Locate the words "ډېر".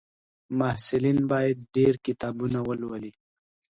1.75-1.93